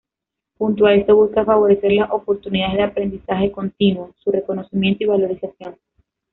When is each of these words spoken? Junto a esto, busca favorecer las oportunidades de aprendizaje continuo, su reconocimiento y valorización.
Junto 0.57 0.87
a 0.87 0.95
esto, 0.95 1.15
busca 1.15 1.45
favorecer 1.45 1.91
las 1.91 2.09
oportunidades 2.09 2.75
de 2.77 2.81
aprendizaje 2.85 3.51
continuo, 3.51 4.15
su 4.23 4.31
reconocimiento 4.31 5.03
y 5.03 5.07
valorización. 5.07 5.77